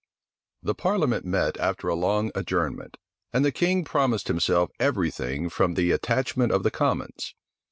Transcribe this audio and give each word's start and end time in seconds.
The 0.63 0.73
parliament 0.73 1.25
met 1.25 1.59
after 1.59 1.87
a 1.87 1.93
long 1.93 2.31
adjournment, 2.33 2.97
and 3.31 3.45
the 3.45 3.51
king 3.51 3.83
promised 3.85 4.29
himself 4.29 4.71
every 4.79 5.11
thing 5.11 5.47
from 5.47 5.75
the 5.75 5.91
attachment 5.91 6.51
of 6.51 6.63
the 6.63 6.71
commons. 6.71 7.35